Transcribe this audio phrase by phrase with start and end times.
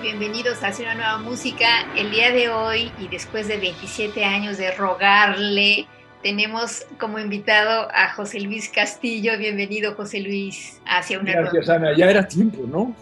[0.00, 1.66] Bienvenidos a Hacer una nueva música.
[1.96, 5.88] El día de hoy y después de 27 años de rogarle,
[6.22, 9.36] tenemos como invitado a José Luis Castillo.
[9.36, 11.96] Bienvenido, José Luis, hacia una Gracias, Ana.
[11.96, 12.94] Ya era tiempo, ¿no?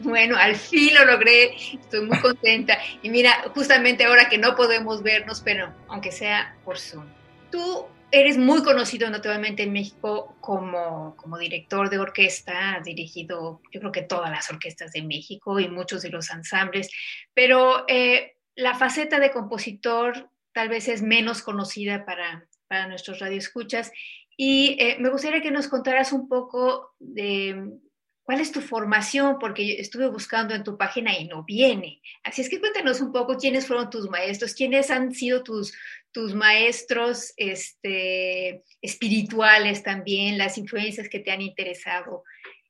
[0.00, 2.78] Bueno, al fin lo logré, estoy muy contenta.
[3.02, 7.04] Y mira, justamente ahora que no podemos vernos, pero aunque sea por Zoom.
[7.50, 13.80] Tú eres muy conocido naturalmente en México como, como, director de orquesta, has dirigido yo
[13.80, 16.90] creo que todas las orquestas de México y muchos de los ensambles,
[17.34, 23.90] pero eh, la faceta de compositor tal vez es menos conocida para, para nuestros radioescuchas
[24.36, 27.78] y eh, me gustaría que nos contaras un poco de
[28.22, 32.00] cuál es tu formación, porque estuve buscando en tu página y no viene.
[32.22, 35.74] Así es que cuéntanos un poco quiénes fueron tus maestros, quiénes han sido tus,
[36.12, 42.22] tus maestros este, espirituales también, las influencias que te han interesado.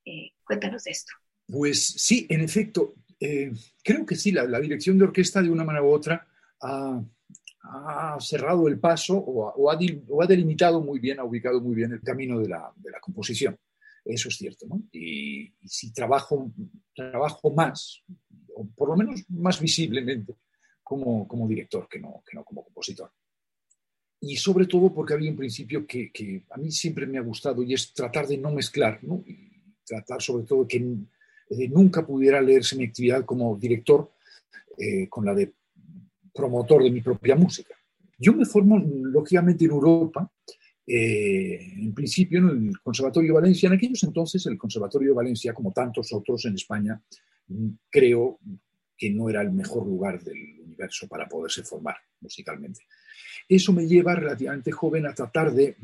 [0.04, 1.12] Eh, cuéntanos esto.
[1.46, 5.84] Pues sí, en efecto, eh, creo que sí, la, dirección de orquesta de una manera
[5.84, 6.26] u otra
[6.60, 7.04] ha,
[8.20, 12.48] cerrado el paso o ha, delimitado muy bien, ha ubicado muy bien el camino de
[12.48, 13.58] la, composición.
[14.04, 14.82] Eso es cierto, ¿no?
[14.92, 16.52] Y, si trabajo,
[16.94, 18.02] trabajo más,
[18.54, 20.34] o por lo menos más visiblemente,
[20.82, 23.10] como, como director que no, que no como compositor
[24.24, 27.60] y sobre todo porque había un principio que, que, a mí siempre me ha gustado
[27.64, 29.22] y es tratar de no mezclar, ¿no?
[29.26, 29.36] y
[29.84, 34.12] tratar sobre todo que eh, nunca pudiera leerse mi actividad como director
[34.78, 35.52] eh, con la de
[36.32, 37.74] promotor de mi propia música.
[38.16, 40.30] Yo me formo, lógicamente, en Europa,
[40.86, 43.66] eh, en principio en el Conservatorio de Valencia.
[43.66, 47.02] En aquellos entonces, el Conservatorio de Valencia, como tantos otros en España,
[47.90, 48.38] creo
[48.96, 52.82] que no era el mejor lugar del universo para poderse formar musicalmente.
[53.48, 55.76] Eso me lleva relativamente joven a tratar de,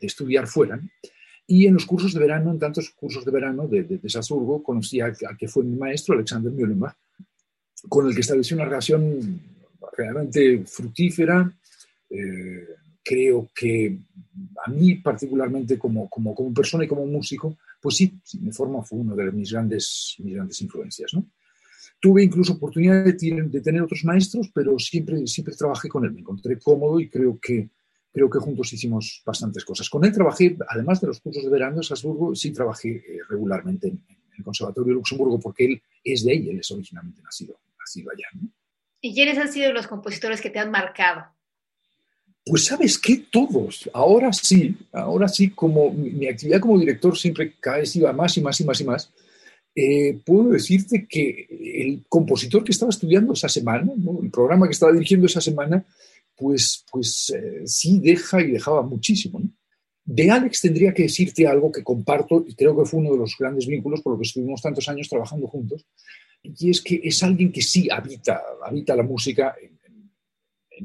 [0.00, 0.80] estudiar fuera.
[1.46, 5.00] Y en los cursos de verano, en tantos cursos de verano de, de, Salzburgo, conocí
[5.00, 6.94] al que fue mi maestro, Alexander Mühlenbach,
[7.88, 9.40] con el que establecí una relación
[9.96, 11.50] realmente fructífera.
[12.10, 12.66] Eh,
[13.02, 13.98] creo que
[14.66, 18.98] a mí particularmente como, como, como, persona y como músico, pues sí, me forma fue
[18.98, 21.12] una de mis grandes, mis grandes influencias.
[22.00, 26.12] Tuve incluso oportunidad de, tener otros maestros, pero siempre, siempre trabajé con él.
[26.12, 27.68] Me encontré cómodo y creo que,
[28.12, 29.88] creo que juntos hicimos bastantes cosas.
[29.90, 33.88] Con él trabajé, además de los cursos de verano en Salzburgo, sí trabajé eh, regularmente
[33.88, 34.02] en,
[34.36, 38.28] el Conservatorio de Luxemburgo porque él es de ahí, él es originalmente nacido, nacido allá.
[39.00, 41.26] ¿Y quiénes han sido los compositores que te han marcado?
[42.44, 47.78] Pues sabes que todos, ahora sí, ahora sí, como mi actividad como director siempre cada
[47.78, 49.10] vez iba más y más y más y más,
[49.74, 53.92] eh, puedo decirte que el compositor que estaba estudiando esa semana,
[54.22, 55.84] el programa que estaba dirigiendo esa semana,
[56.34, 59.40] pues, pues eh, sí deja y dejaba muchísimo.
[60.04, 63.36] De Alex tendría que decirte algo que comparto y creo que fue uno de los
[63.38, 65.84] grandes vínculos por lo que estuvimos tantos años trabajando juntos,
[66.42, 69.78] y es que es alguien que sí habita, habita la música en,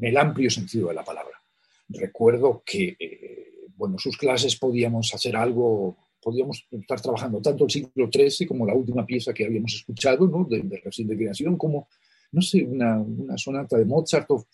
[0.02, 1.40] el amplio sentido de la palabra.
[1.88, 8.08] Recuerdo que, eh, bueno, sus clases podíamos hacer algo podíamos estar trabajando tanto el siglo
[8.10, 10.44] XIII como la última pieza que habíamos escuchado, ¿no?
[10.48, 11.88] de, de de Creación, como,
[12.32, 14.46] no sé, una, una, sonata de Mozart, o,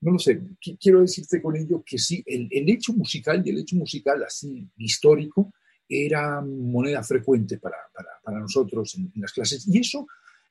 [0.00, 0.42] no lo sé.
[0.80, 4.68] Quiero decirte con ello que sí, el, el hecho musical y el hecho musical así
[4.76, 5.52] histórico
[5.88, 9.66] era moneda frecuente para, para, para nosotros en, en, las clases.
[9.68, 10.06] Y eso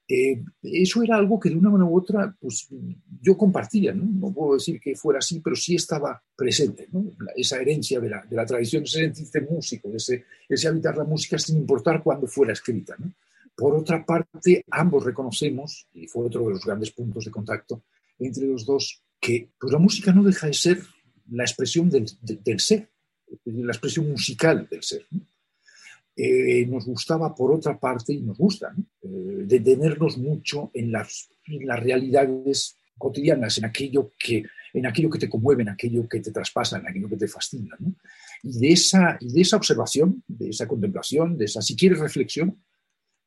[0.08, 2.68] eh, eso era algo que de una manera u otra pues,
[3.22, 4.04] yo compartía, ¿no?
[4.06, 4.34] ¿no?
[4.34, 7.06] puedo decir que fuera así, pero sí estaba presente, ¿no?
[7.36, 11.40] esa herencia de la, de la, tradición, ese sentirse músico, ese, ese habitar la música
[11.40, 12.96] sin importar cuándo fuera escrita.
[13.00, 13.14] ¿no?
[13.56, 17.84] Por otra parte, ambos reconocemos, y fue otro de los grandes puntos de contacto
[18.20, 20.82] entre los dos, que pues, la música no deja de ser
[21.32, 22.90] la expresión del, del ser,
[23.46, 25.06] la expresión musical del ser.
[25.12, 25.22] ¿no?
[26.16, 32.78] Eh, nos gustaba, por otra parte, y nos gusta, eh, detenernos mucho en las, realidades
[32.98, 36.88] cotidianas, en aquello, que, en aquello que te conmueve, en aquello que te traspasa, en
[36.88, 37.76] aquello que te fascina.
[38.44, 42.64] Y, de esa, y de esa observación, de esa contemplación, de esa, si quieres, reflexión,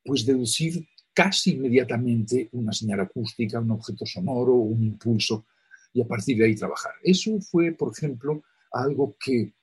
[0.04, 5.46] pues deducir casi inmediatamente una señal acústica, un objeto sonoro, un impulso,
[5.92, 6.92] y a partir de ahí trabajar.
[7.02, 9.54] Eso fue, por ejemplo, algo que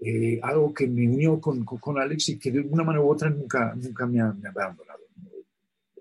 [0.00, 3.30] eh, algo que me unió con, con, Alex y que de una manera u otra
[3.30, 5.00] nunca, nunca me, ha, abandonado.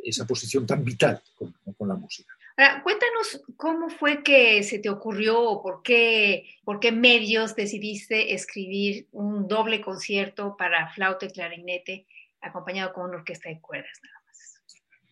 [0.04, 2.32] Esa posición tan vital con, con, la música.
[2.58, 8.34] Ahora, cuéntanos cómo fue que se te ocurrió o por qué, por qué medios decidiste
[8.34, 12.06] escribir un doble concierto para flauta y clarinete
[12.42, 14.62] acompañado con una orquesta de cuerdas nada más.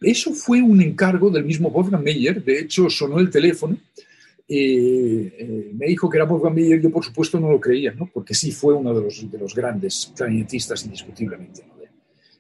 [0.02, 3.78] Eso fue un encargo del mismo Wolfgang Meyer, de hecho sonó el teléfono
[4.48, 8.10] eh, me dijo que era Wolfgang Meyer, yo por supuesto no lo creía, ¿no?
[8.14, 11.66] porque sí fue uno de los, de los grandes clarinetistas indiscutiblemente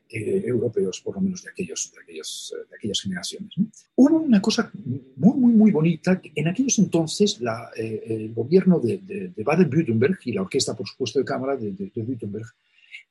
[0.09, 3.53] eh, europeos, por lo menos de, aquellos, de, aquellos, de aquellas generaciones.
[3.95, 8.97] Hubo una cosa muy, muy, muy bonita, en aquellos entonces la, eh, el gobierno de,
[9.35, 12.45] de Baden-Württemberg y la orquesta, por supuesto, de cámara de, de Württemberg,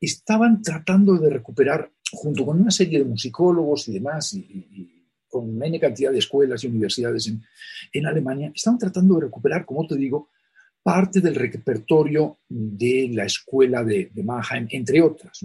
[0.00, 5.01] estaban tratando de recuperar, junto con una serie de musicólogos y demás, y
[5.32, 7.32] con una cantidad de escuelas y universidades
[7.92, 10.28] en, Alemania, estaban tratando de recuperar, como te digo,
[10.82, 15.40] parte del repertorio de la escuela de, de Mannheim, entre otras.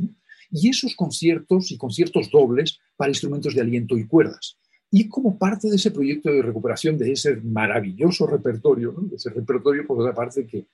[0.51, 4.57] Y esos conciertos y conciertos dobles para instrumentos de aliento y cuerdas.
[4.91, 9.87] Y como parte de ese proyecto de recuperación de ese maravilloso repertorio, de ese repertorio,
[9.87, 10.65] por otra parte, que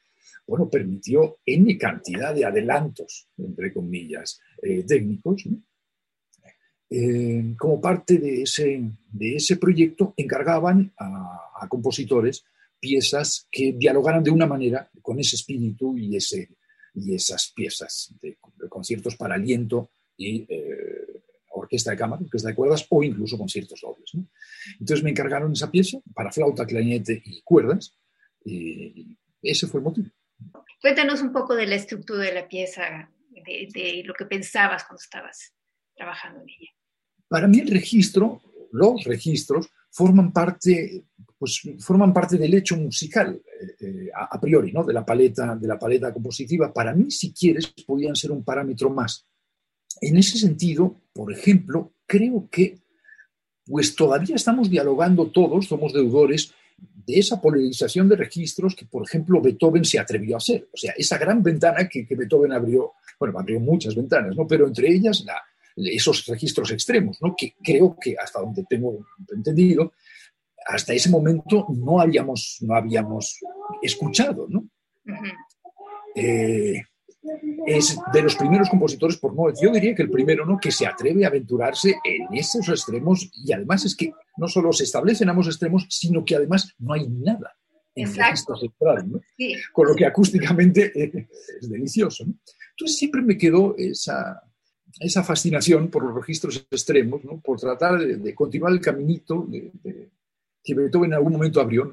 [0.48, 5.62] bueno, permitió N cantidad de adelantos, entre comillas, eh, técnicos, ¿no?
[6.96, 8.80] Eh, como parte de ese,
[9.12, 12.44] de ese proyecto, encargaban a, compositores
[12.80, 16.50] piezas que dialogaran de una manera con ese espíritu y, ese,
[16.94, 18.38] y esas piezas de,
[18.70, 24.12] conciertos para aliento y eh, orquesta de cámara, orquesta de cuerdas o incluso conciertos dobles.
[24.74, 27.98] Entonces me encargaron esa pieza para flauta, clarinete y cuerdas
[28.46, 30.10] y ese fue el motivo.
[30.80, 35.02] Cuéntanos un poco de la estructura de la pieza, de, de lo que pensabas cuando
[35.02, 35.56] estabas
[35.96, 36.72] trabajando en ella.
[37.34, 38.44] Para mí el registro,
[38.74, 44.84] los registros, forman parte, pues, forman parte del hecho musical eh, eh, a, priori, ¿no?
[44.84, 46.72] de, la paleta, de la paleta compositiva.
[46.72, 49.26] Para mí, si quieres, podrían ser un parámetro más.
[50.00, 52.78] En ese sentido, por ejemplo, creo que
[53.66, 59.42] pues todavía estamos dialogando todos, somos deudores de esa polarización de registros que, por ejemplo,
[59.42, 60.70] Beethoven se atrevió a hacer.
[60.72, 64.46] O sea, esa gran ventana que, que Beethoven abrió, bueno, abrió muchas ventanas, ¿no?
[64.46, 65.42] pero entre ellas la,
[65.76, 67.36] esos registros extremos, ¿no?
[67.38, 69.94] que creo que hasta donde tengo entendido,
[70.66, 73.40] hasta ese momento no habíamos, no habíamos
[73.82, 74.48] escuchado.
[74.50, 74.68] ¿no?
[76.16, 76.82] Eh,
[77.66, 80.60] es de los primeros compositores, por no, yo diría que el primero, ¿no?
[80.60, 84.84] que se atreve a aventurarse en esos extremos y además es que no solo se
[84.84, 87.56] establecen ambos extremos, sino que además no hay nada
[87.96, 89.22] en registros centrales, ¿no?
[89.72, 90.92] con lo que acústicamente
[91.62, 92.26] es delicioso.
[92.26, 92.34] ¿no?
[92.72, 94.42] Entonces siempre me quedó esa,
[95.00, 99.72] esa fascinación por los registros extremos, por tratar de, continuar el caminito de,
[100.64, 101.92] que Beethoven en algún momento abrió,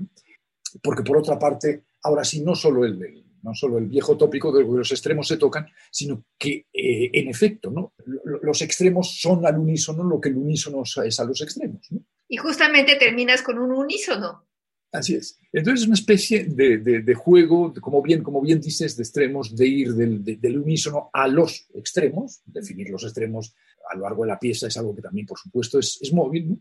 [0.83, 4.65] porque por otra parte, ahora sí, no solo el, no solo el viejo tópico de
[4.65, 7.95] los extremos se tocan, sino que eh, en efecto ¿no?
[8.43, 11.89] los extremos son al unísono lo que el unísono es a los extremos.
[12.29, 14.47] Y justamente terminas con un unísono.
[14.93, 15.39] Así es.
[15.53, 19.95] Entonces es una especie de, juego, como, bien, como bien dices, de extremos, de ir
[19.95, 22.41] del, unísono a los extremos.
[22.45, 23.55] Definir los extremos
[23.89, 26.61] a lo largo de la pieza es algo que también, por supuesto, es, móvil.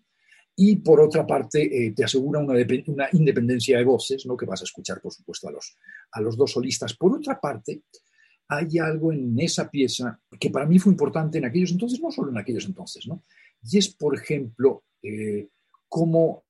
[0.56, 2.54] Y por otra parte, eh, te asegura una,
[2.88, 4.38] una, independencia de voces, ¿no?
[4.38, 5.78] que vas a escuchar, por supuesto, a los,
[6.12, 6.96] a los dos solistas.
[6.96, 7.84] Por otra parte,
[8.50, 12.32] hay algo en esa pieza que para mí fue importante en aquellos entonces, no solo
[12.32, 13.24] en aquellos entonces, ¿no?
[13.64, 15.48] y es, por ejemplo, eh,
[15.88, 16.44] cómo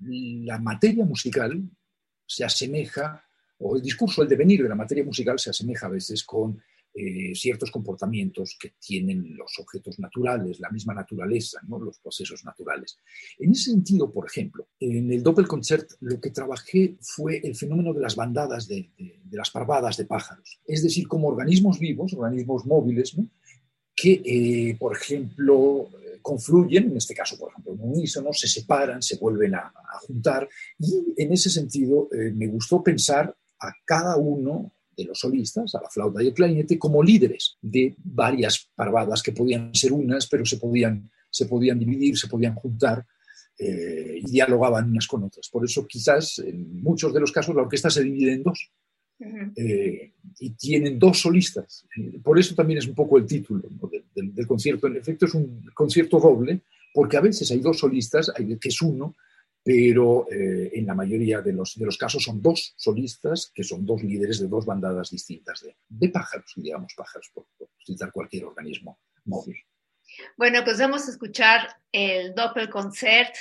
[0.00, 1.62] la materia musical
[2.26, 3.24] se asemeja,
[3.58, 6.60] o el discurso, el devenir de la materia musical se asemeja a veces con
[6.98, 11.78] eh, ciertos comportamientos que tienen los objetos naturales, la misma naturaleza, ¿no?
[11.78, 12.98] los procesos naturales.
[13.38, 18.00] En ese sentido, por ejemplo, en el Doppelkoncert lo que trabajé fue el fenómeno de
[18.00, 18.90] las bandadas, de,
[19.30, 23.14] las parvadas de pájaros, es decir, como organismos vivos, organismos móviles,
[23.94, 25.90] que, eh, por ejemplo,
[26.26, 29.72] confluyen, en este caso, por ejemplo, en unísono, se separan, se vuelven a,
[30.08, 30.48] juntar.
[30.76, 35.82] Y en ese sentido, eh, me gustó pensar a cada uno de los solistas, a
[35.82, 40.44] la flauta y el clarinete, como líderes de varias parvadas que podían ser unas, pero
[40.44, 43.06] se podían, se podían dividir, se podían juntar
[43.58, 45.48] eh, y dialogaban unas con otras.
[45.48, 48.72] Por eso quizás en muchos de los casos la orquesta se divide en dos.
[49.18, 51.86] Eh, y tienen dos solistas.
[52.22, 53.62] Por eso también es un poco el título
[54.14, 54.86] del, concierto.
[54.86, 58.82] En efecto, es un concierto doble, porque a veces hay dos solistas, hay, que es
[58.82, 59.16] uno,
[59.62, 63.84] pero eh, en la mayoría de los, de los casos son dos solistas, que son
[63.86, 68.44] dos líderes de dos bandadas distintas de, de pájaros, digamos pájaros, por, por citar cualquier
[68.44, 69.56] organismo móvil.
[70.36, 73.34] Bueno, pues vamos a escuchar el Doppelkoncert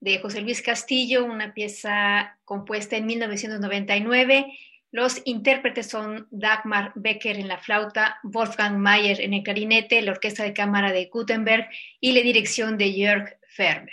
[0.00, 4.46] de José Luis Castillo, una pieza compuesta en 1999
[4.92, 10.44] los intérpretes son Dagmar Becker en la flauta, Wolfgang Mayer en el clarinete, la orquesta
[10.44, 11.68] de cámara de Gutenberg
[11.98, 13.92] y la dirección de Jörg Ferber.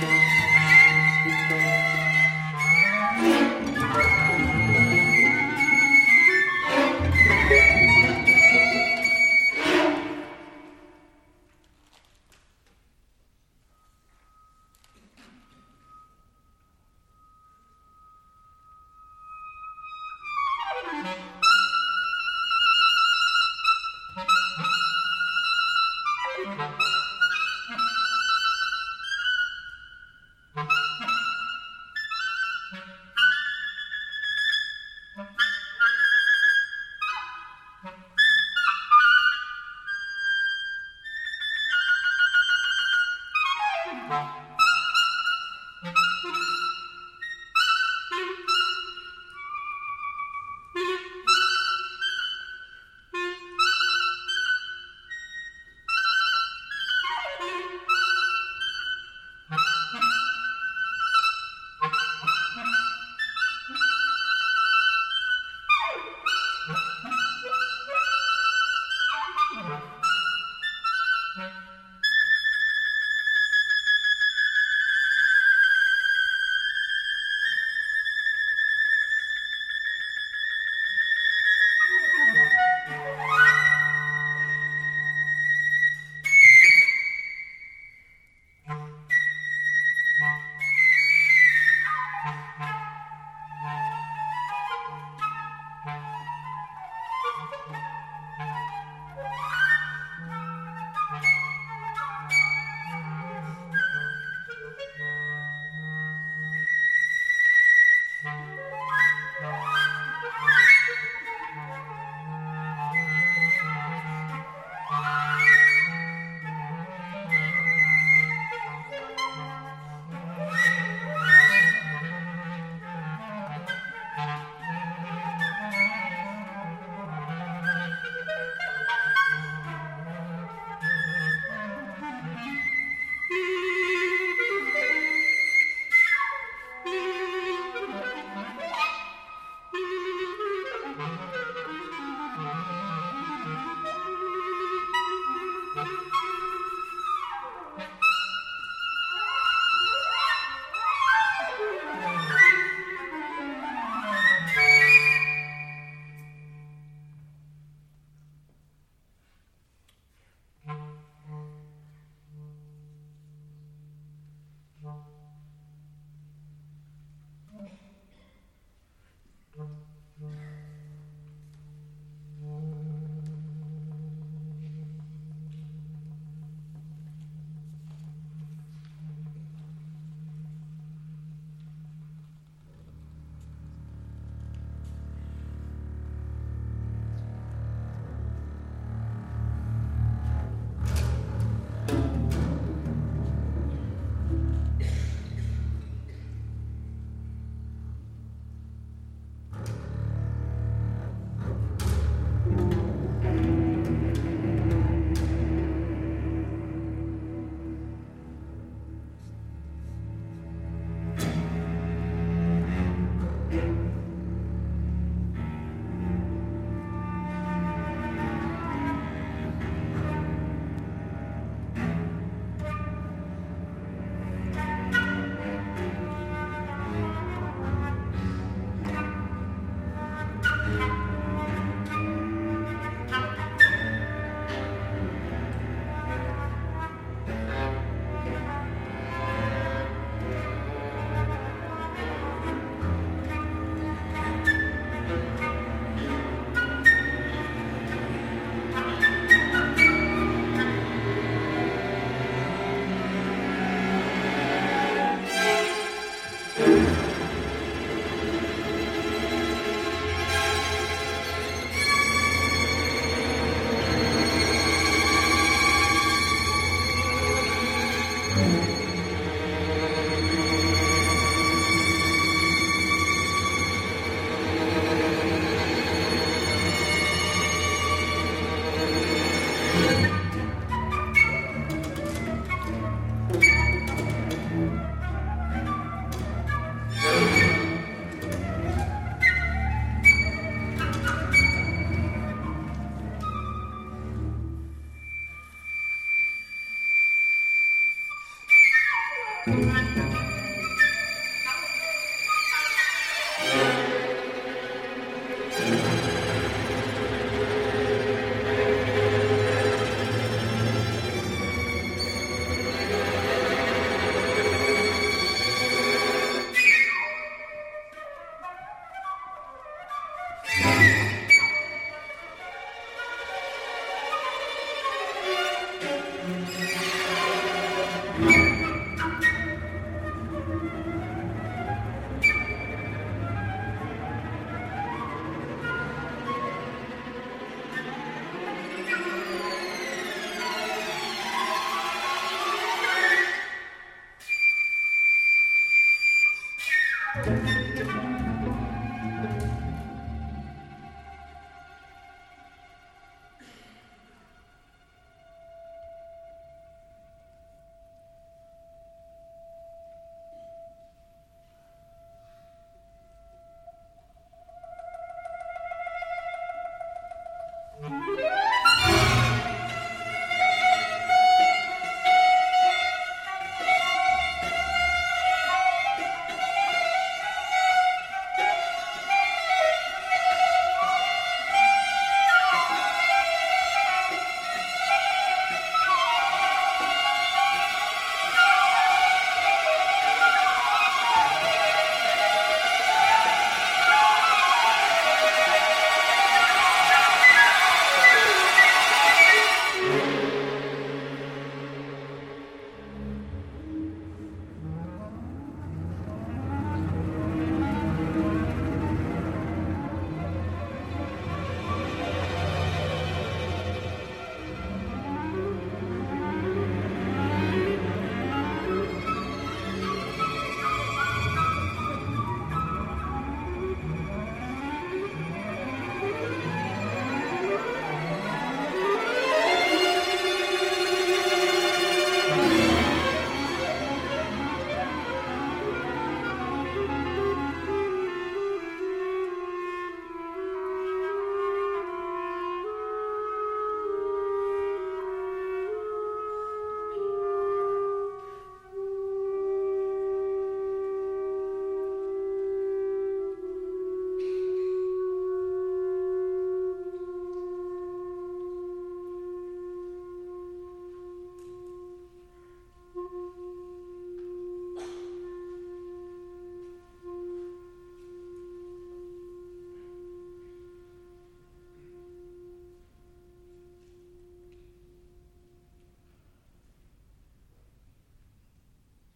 [0.03, 0.14] you.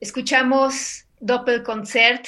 [0.10, 2.26] Escuchamos Doppelkonzert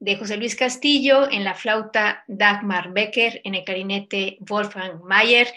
[0.00, 5.48] de José Luis Castillo en la flauta Dagmar Becker, en el clarinete Wolfgang Mayer.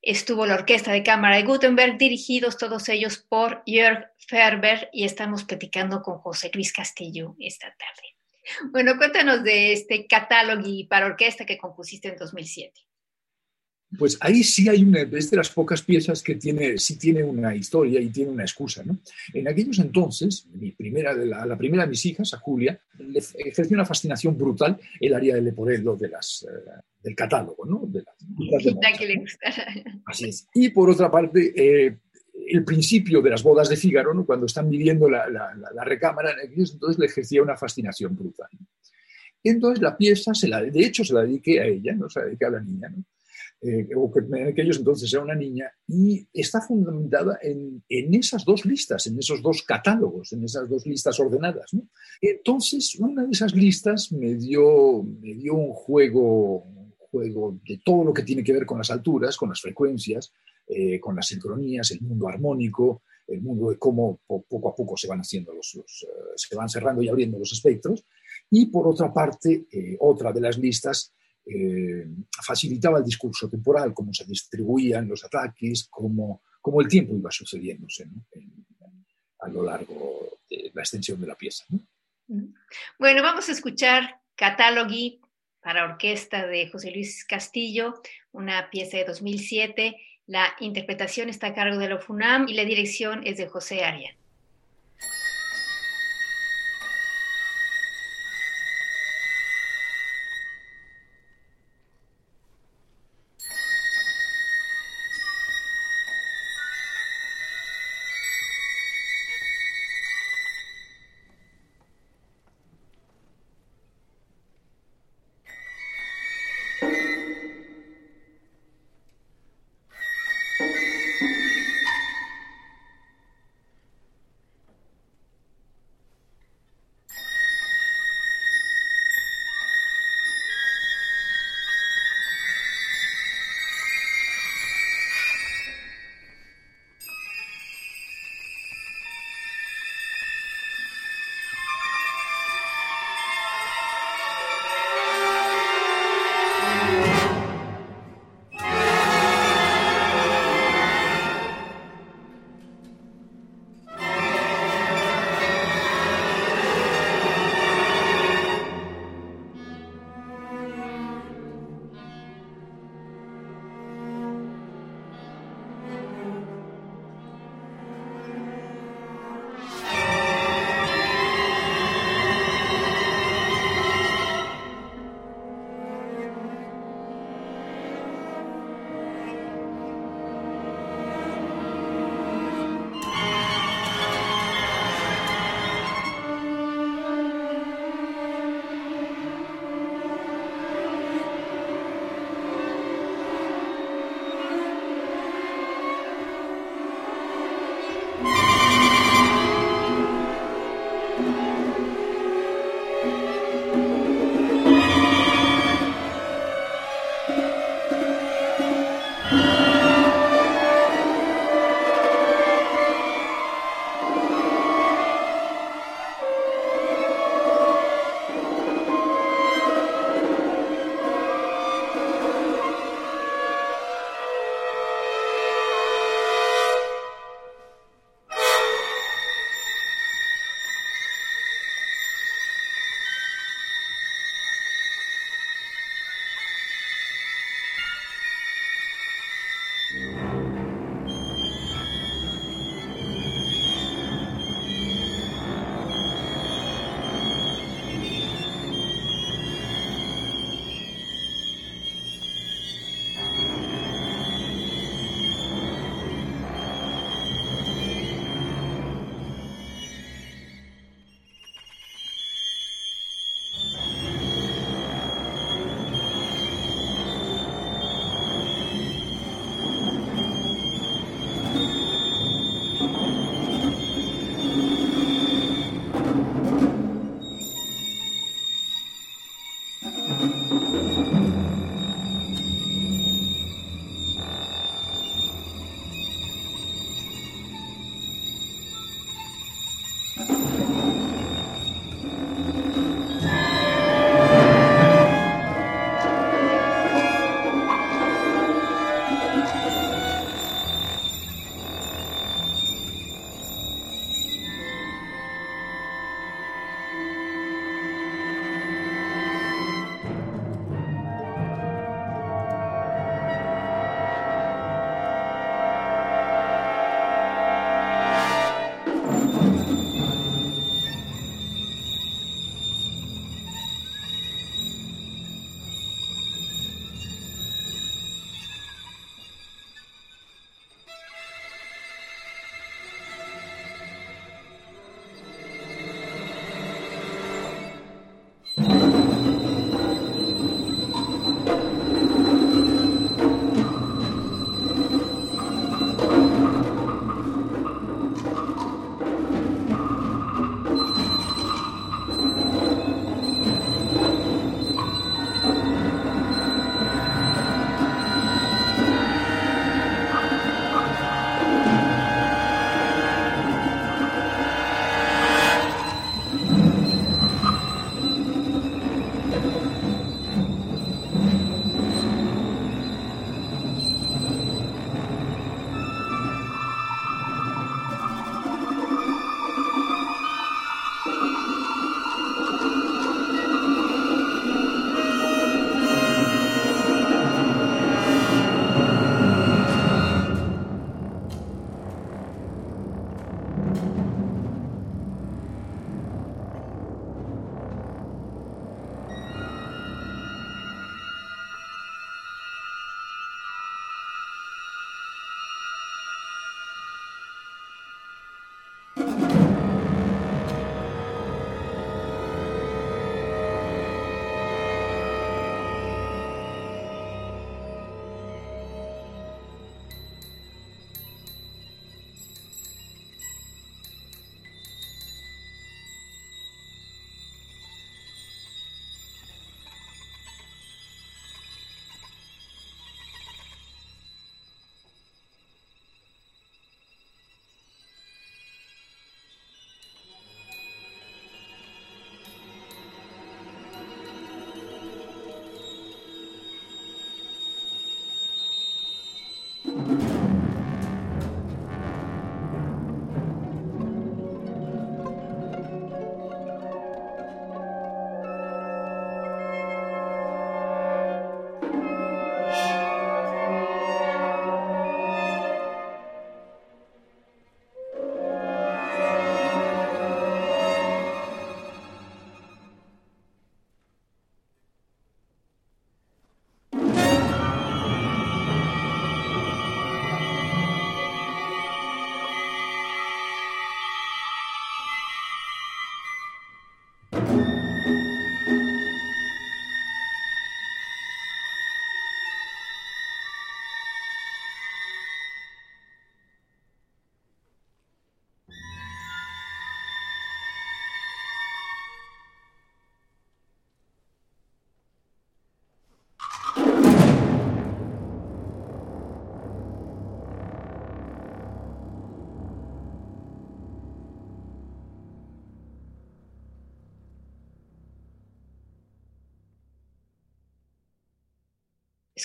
[0.00, 5.44] Estuvo la orquesta de cámara de Gutenberg, dirigidos todos ellos por Jörg Ferber, y estamos
[5.44, 8.16] platicando con José Luis Castillo esta tarde.
[8.70, 12.80] Bueno, cuéntanos de este catálogo para orquesta que compusiste en 2007
[13.98, 17.54] pues ahí sí hay una, es de las pocas piezas que tiene, sí tiene una
[17.54, 18.82] historia y tiene una excusa.
[18.84, 18.98] ¿no?
[19.34, 23.74] En aquellos entonces, mi primera, la, la, primera de mis hijas, a Julia, le ejerció
[23.74, 27.82] una fascinación brutal el área del Leporello de las, uh, del catálogo, ¿no?
[27.86, 29.24] De las, de que le
[30.06, 30.46] Así es.
[30.54, 31.98] Y por otra parte, eh,
[32.48, 34.24] el principio de las bodas de Fígaro, ¿no?
[34.24, 38.48] cuando están midiendo la, la, la recámara, en aquellos entonces le ejercía una fascinación brutal.
[39.44, 42.26] Entonces la pieza, se la, de hecho, se la dediqué a ella, no se la
[42.26, 42.88] dediqué a la niña.
[42.88, 43.04] ¿no?
[43.64, 48.44] Eh, o que en aquellos entonces era una niña, y está fundamentada en, en, esas
[48.44, 51.72] dos listas, en esos dos catálogos, en esas dos listas ordenadas.
[51.72, 51.88] ¿no?
[52.20, 58.02] Entonces, una de esas listas me dio, me dio un juego, un juego de todo
[58.02, 60.32] lo que tiene que ver con las alturas, con las frecuencias,
[60.66, 65.06] eh, con las sincronías, el mundo armónico, el mundo de cómo poco a poco se
[65.06, 68.04] van haciendo los, los uh, se van cerrando y abriendo los espectros.
[68.50, 71.12] Y por otra parte, eh, otra de las listas
[71.44, 72.06] eh,
[72.44, 78.06] facilitaba el discurso temporal, cómo se distribuían los ataques, cómo, cómo el tiempo iba sucediéndose
[79.40, 81.64] a lo largo de la extensión de la pieza.
[81.70, 81.80] ¿no?
[82.98, 85.20] Bueno, vamos a escuchar Catálogui
[85.60, 88.00] para orquesta de José Luis Castillo,
[88.32, 89.96] una pieza de 2007.
[90.26, 94.16] La interpretación está a cargo de la FUNAM y la dirección es de José Arias.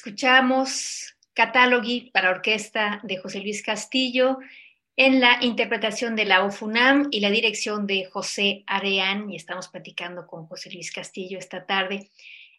[0.07, 4.37] Escuchamos Catálogui para orquesta de José Luis Castillo
[4.95, 10.25] en la interpretación de la OFUNAM y la dirección de José Areán, y estamos platicando
[10.25, 12.07] con José Luis Castillo esta tarde.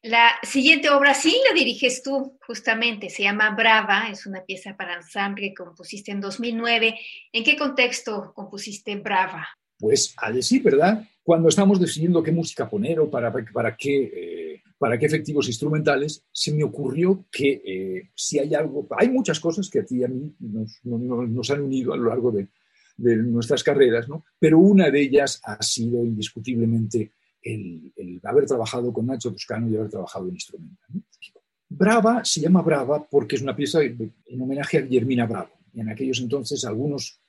[0.03, 4.97] La siguiente obra sí la diriges tú, justamente, se llama Brava, es una pieza para
[4.97, 7.01] ensamble que compusiste en 2009.
[7.33, 9.49] ¿En qué contexto compusiste Brava?
[9.79, 14.03] Pues a decir verdad, cuando estamos decidiendo qué música poner o para, para qué...
[14.05, 19.41] Eh, para qué efectivos instrumentales, se me ocurrió que eh, si hay algo, hay muchas
[19.41, 22.49] cosas que a ti y a mí nos, han unido a lo largo de,
[22.99, 24.25] nuestras carreras, ¿no?
[24.41, 27.93] pero una de ellas ha sido indiscutiblemente el,
[28.25, 30.83] haber trabajado con Nacho Toscano y haber trabajado en instrumento.
[31.69, 35.51] Brava se llama Brava porque es una pieza en homenaje a Guillermina Bravo.
[35.73, 37.21] Y en aquellos entonces algunos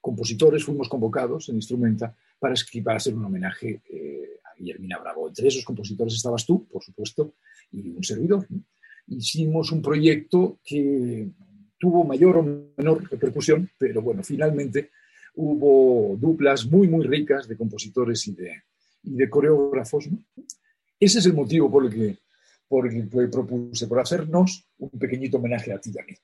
[0.00, 5.28] compositores fuimos convocados en Instrumenta para, para hacer un homenaje eh, Guillermina Bravo.
[5.28, 7.34] Entre esos compositores estabas tú, por supuesto,
[7.72, 8.46] y un servidor.
[9.08, 11.28] Hicimos un proyecto que
[11.78, 12.42] tuvo mayor o
[12.76, 14.90] menor repercusión, pero bueno, finalmente
[15.34, 18.62] hubo duplas muy, muy ricas de compositores y de,
[19.02, 20.08] de coreógrafos.
[20.98, 22.16] Ese es el motivo por el, que,
[22.66, 26.14] por el que propuse, por hacernos un pequeñito homenaje a ti y a mí.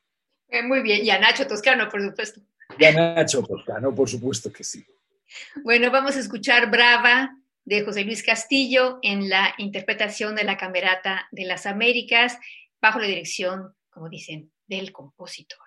[0.48, 2.40] Eh, muy bien, y a Nacho Toscano, por supuesto.
[2.78, 4.84] Y a Nacho Toscano, por supuesto que sí.
[5.62, 11.28] Bueno, vamos a escuchar Brava de José Luis Castillo en la interpretación de la Camerata
[11.30, 12.38] de las Américas
[12.80, 15.58] bajo la dirección, como dicen, del compositor.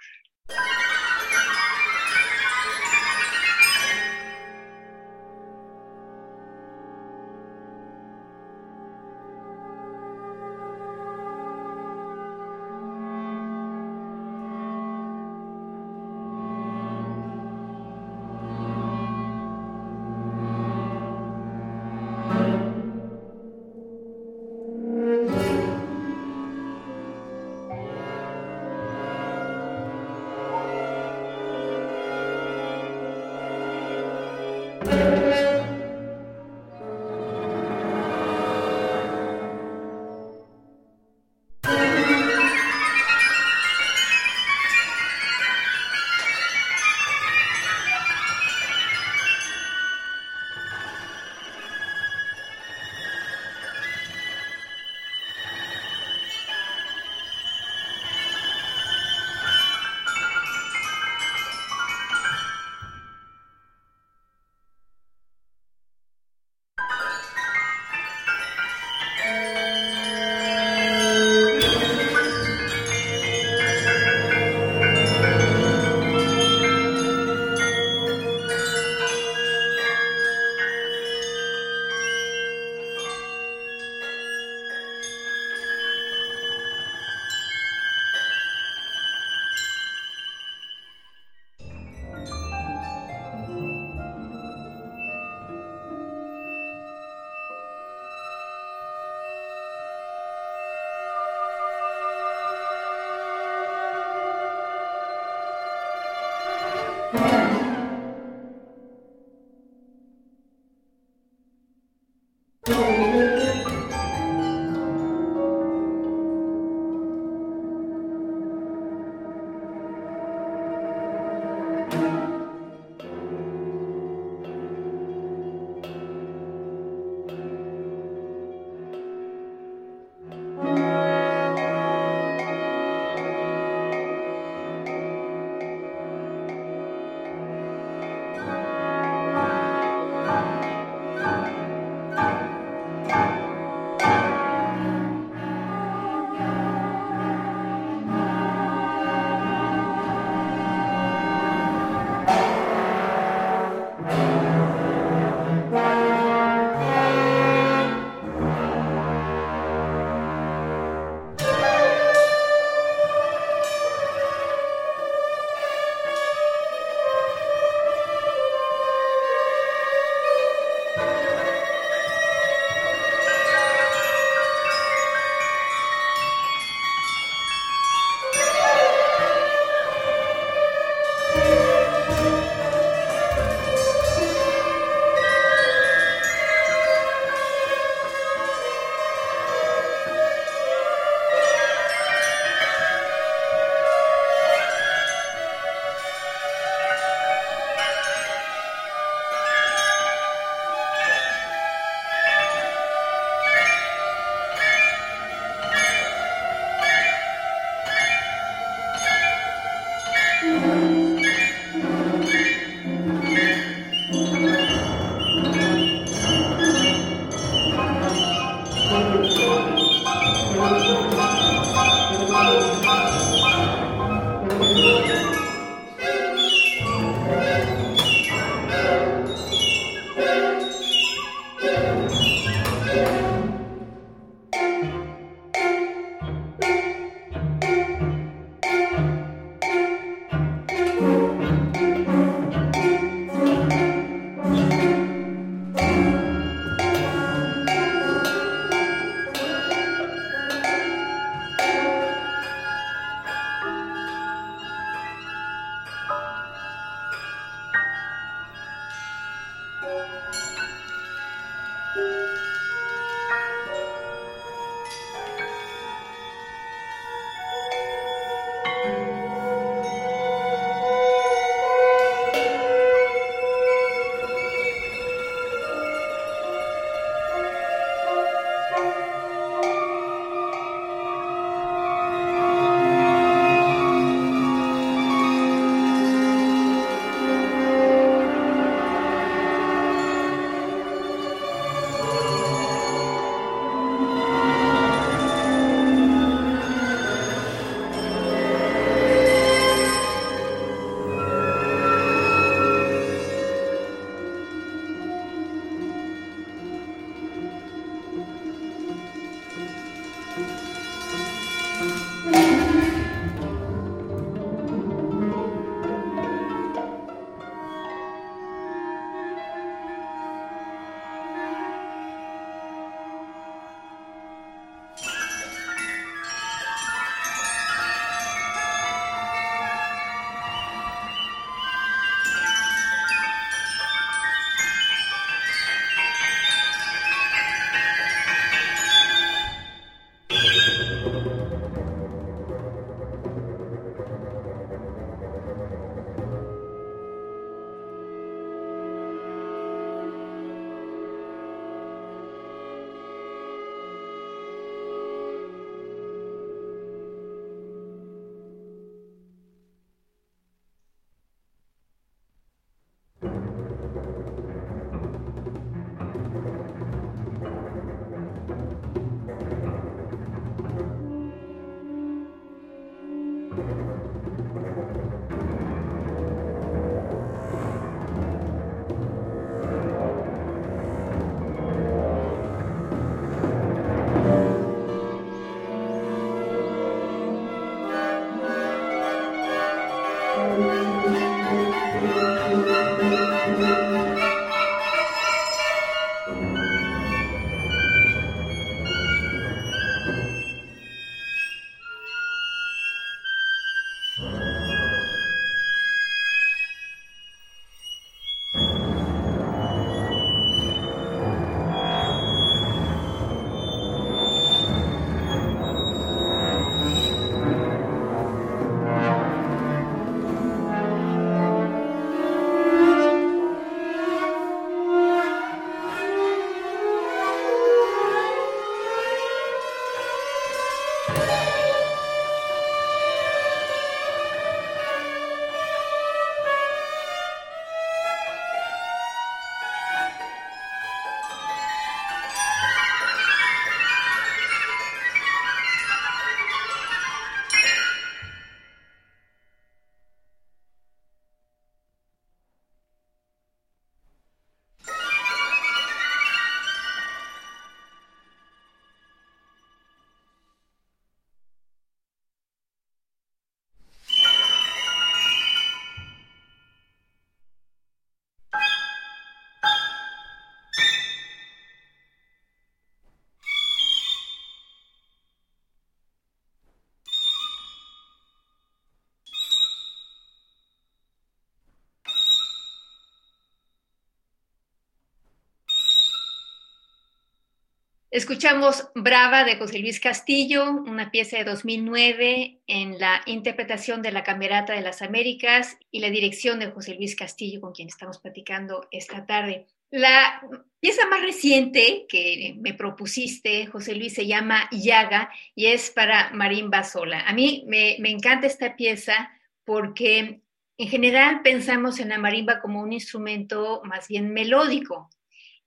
[488.16, 494.24] Escuchamos Brava de José Luis Castillo, una pieza de 2009 en la interpretación de la
[494.24, 498.88] Camerata de las Américas y la dirección de José Luis Castillo, con quien estamos platicando
[498.89, 499.66] esta tarde.
[499.91, 500.41] La
[500.80, 506.86] pieza más reciente que me propusiste, José Luis, se llama Yaga y es para marimba
[506.86, 507.20] sola.
[507.28, 509.30] A mí me encanta esta pieza
[509.66, 510.39] porque
[510.78, 515.09] en general pensamos en la marimba como un instrumento más bien melódico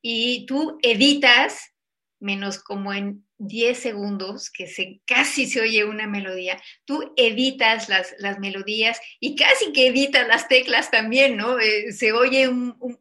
[0.00, 1.74] y tú editas
[2.20, 8.14] menos como en 10 segundos, que se, casi se oye una melodía, tú editas las,
[8.18, 11.58] las melodías y casi que editas las teclas también, ¿no?
[11.58, 12.50] Eh, se oye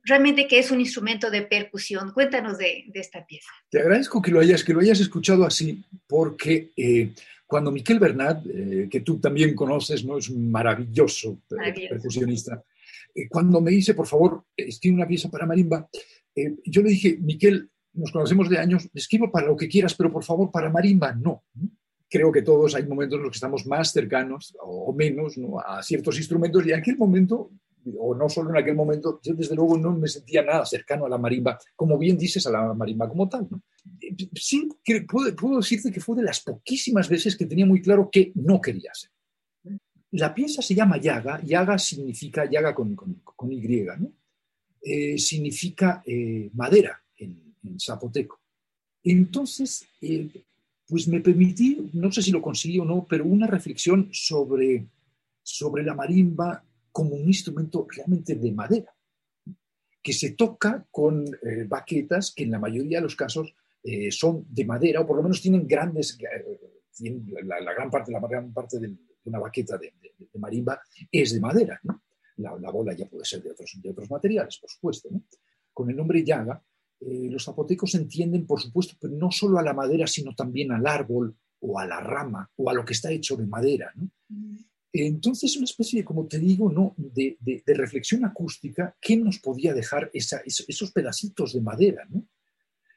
[0.04, 2.12] realmente que es un instrumento de percusión.
[2.12, 3.50] Cuéntanos de, esta pieza.
[3.70, 7.12] Te agradezco que lo hayas, que lo hayas escuchado así, porque eh,
[7.46, 10.18] cuando Miquel Bernat, eh, que tú también conoces, ¿no?
[10.18, 12.64] Es un maravilloso, percusionista,
[13.30, 15.90] cuando me dice, por favor, escribe una pieza para marimba,
[16.66, 20.24] yo le dije, Miquel, nos conocemos de años, escribo para lo que quieras, pero por
[20.24, 21.44] favor, para marimba, no.
[22.10, 25.36] Creo que todos hay momentos en los que estamos más cercanos o menos
[25.66, 27.52] a ciertos instrumentos y en aquel momento
[27.98, 31.10] o no solo en aquel momento, yo desde luego no me sentía nada cercano a
[31.10, 33.48] la marimba, como bien dices, a la marimba como tal.
[34.36, 34.68] Sí,
[35.08, 38.60] puedo, puedo, decirte que fue de las poquísimas veces que tenía muy claro que no
[38.60, 39.12] quería ser.
[40.12, 44.12] La pieza se llama Yaga, Yaga significa, Yaga con, con, Y, ¿no?
[44.82, 47.02] Eh, significa eh, madera
[47.68, 48.40] en, zapoteco.
[49.04, 50.30] Entonces, eh,
[50.88, 54.88] pues me permití, no sé si lo conseguí o no, pero una reflexión sobre,
[55.44, 58.92] sobre la marimba como un instrumento realmente de madera,
[60.02, 63.54] que se toca con eh, baquetas que en la mayoría de los casos
[63.84, 68.20] eh, son de madera o por lo menos tienen grandes, eh, la, gran parte, la
[68.20, 68.96] gran parte de,
[69.26, 69.94] una baqueta de,
[70.40, 71.80] marimba es de madera.
[72.38, 75.10] La, bola ya puede ser de otros, de otros materiales, por supuesto.
[75.74, 76.24] Con el nombre
[77.00, 80.86] llaga, los zapotecos entienden, por supuesto, pero no solo a la madera, sino también al
[80.88, 83.92] árbol o a la rama o a lo que está hecho de madera.
[83.96, 84.10] ¿no?
[84.94, 86.96] Entonces, una especie, de, como te digo, ¿no?
[86.98, 87.38] de,
[87.68, 92.06] reflexión acústica, ¿qué nos podía dejar esos pedacitos de madera?
[92.10, 92.28] ¿no?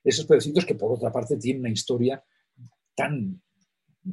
[0.03, 2.23] Esos pedacitos que, por otra parte, tienen una historia
[2.95, 3.41] tan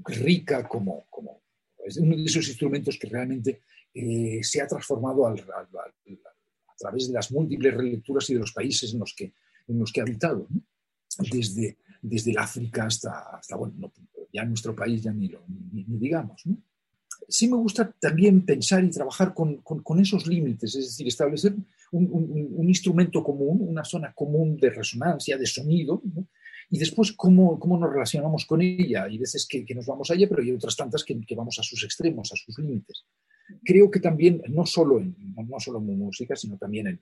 [0.04, 1.42] rica como, como
[1.86, 3.62] es uno de esos instrumentos que realmente
[3.94, 5.34] eh, se ha transformado a
[6.78, 9.34] través de las múltiples relecturas y de los países en los que,
[9.68, 10.48] en los que ha habitado,
[11.32, 13.92] desde, desde el África hasta, hasta bueno,
[14.32, 16.46] ya nuestro país ya ni, lo, ni digamos.
[16.46, 16.58] ¿no?
[17.28, 21.54] sí me gusta también pensar y trabajar con, con, esos límites, es decir, establecer
[21.92, 26.02] un, un, instrumento común, una zona común de resonancia, de sonido,
[26.70, 29.04] y después cómo, cómo, nos relacionamos con ella.
[29.04, 31.64] Hay veces que, que, nos vamos allá, pero hay otras tantas que, que, vamos a
[31.64, 33.06] sus extremos, a sus límites.
[33.64, 37.00] Creo que también, no solo en, no solo en música, sino también en,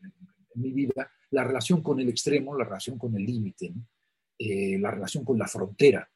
[0.58, 3.74] mi vida, la relación con el extremo, la relación con el límite,
[4.38, 6.10] eh, la relación con la frontera,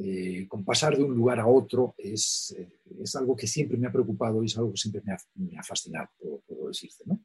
[0.00, 3.88] eh, con pasar de un lugar a otro es, eh, es, algo que siempre me
[3.88, 7.02] ha preocupado y es algo que siempre me ha, me ha fascinado, puedo, decirte.
[7.06, 7.24] ¿no?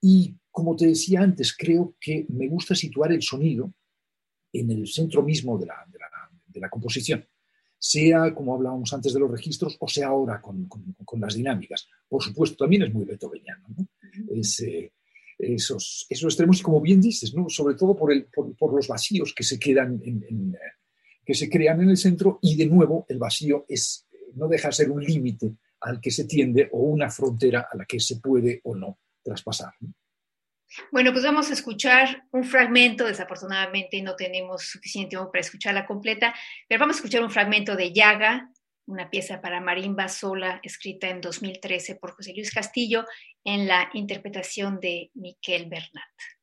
[0.00, 3.72] Y como te decía antes, creo que me gusta situar el sonido
[4.52, 6.06] en el centro mismo de la, de la,
[6.46, 7.26] de la composición,
[7.76, 11.88] sea como hablábamos antes de los registros o sea ahora con, con, las dinámicas.
[12.08, 13.66] Por supuesto, también es muy beethoveniano.
[13.76, 13.88] ¿no?
[14.28, 14.92] Es, eh,
[15.42, 17.48] esos, esos extremos, como bien dices, ¿no?
[17.48, 20.56] sobre todo por, el, por, los vacíos que se quedan en
[21.24, 24.74] que se crean en el centro y de nuevo el vacío es, no deja de
[24.74, 28.60] ser un límite al que se tiende o una frontera a la que se puede
[28.64, 29.72] o no traspasar.
[30.92, 36.34] Bueno, pues vamos a escuchar un fragmento, desafortunadamente no tenemos suficiente tiempo para escucharla completa,
[36.68, 38.50] pero vamos a escuchar un fragmento de Yaga,
[38.90, 43.04] una pieza para marimba sola escrita en 2013 por José Luis Castillo
[43.44, 46.39] en la interpretación de Miquel Bernat.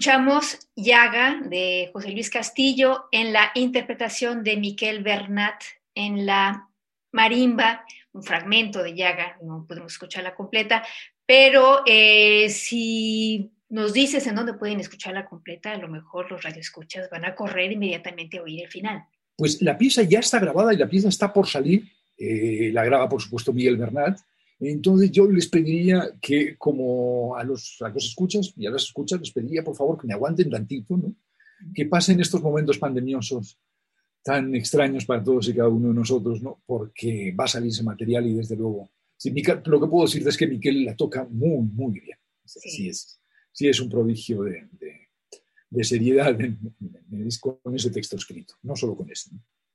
[0.00, 5.60] Escuchamos Llaga de José Luis Castillo en la interpretación de Miquel Bernat
[5.94, 6.70] en la
[7.12, 10.82] marimba, un fragmento de Llaga, no podemos escucharla completa,
[11.26, 17.10] pero eh, si nos dices en dónde pueden escucharla completa, a lo mejor los radioescuchas
[17.10, 19.04] van a correr inmediatamente a oír el final.
[19.36, 21.84] Pues la pieza ya está grabada y la pieza está por salir.
[22.16, 24.18] Eh, la graba, por supuesto, Miguel Bernat.
[24.60, 29.18] Entonces yo les pediría que, como a los, a los escuchas y a las escuchas,
[29.18, 31.14] les pediría, por favor, que me aguanten tantito, ¿no?
[31.74, 33.58] que pasen estos momentos pandemiosos
[34.22, 36.62] tan extraños para todos y cada uno de nosotros, ¿no?
[36.66, 38.90] porque va a salir ese material y desde luego,
[39.64, 42.18] lo que puedo decir es que Miquel la toca muy, muy bien.
[42.44, 43.18] Sí, es,
[43.52, 44.68] sí es un prodigio de,
[45.70, 46.36] de, seriedad
[47.40, 49.30] con ese texto escrito, no solo con este.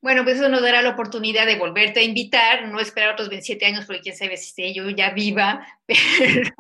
[0.06, 3.66] Bueno, pues eso nos dará la oportunidad de volverte a invitar, no esperar otros 27
[3.66, 6.53] años porque quién sabe si esté yo ya viva, pero,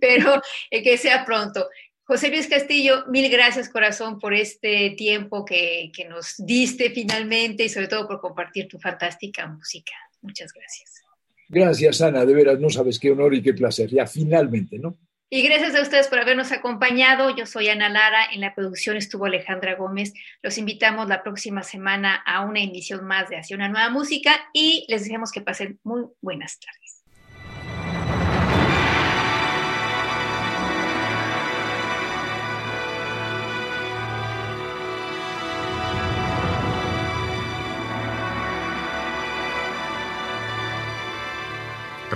[0.00, 1.68] pero eh, que sea pronto.
[2.04, 7.68] José Luis Castillo, mil gracias corazón por este tiempo que, que nos diste finalmente y
[7.68, 9.94] sobre todo por compartir tu fantástica música.
[10.22, 11.02] Muchas gracias.
[11.48, 14.96] Gracias, Ana, de veras, no sabes qué honor y qué placer, ya finalmente, ¿no?
[15.32, 17.30] Y gracias a ustedes por habernos acompañado.
[17.30, 20.12] Yo soy Ana Lara, en la producción estuvo Alejandra Gómez.
[20.42, 24.84] Los invitamos la próxima semana a una emisión más de Hacia una nueva música y
[24.88, 26.99] les deseamos que pasen muy buenas tardes.